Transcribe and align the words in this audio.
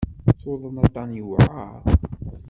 Tuḍen 0.39 0.75
aṭṭan 0.83 1.09
yewɛer. 1.17 1.81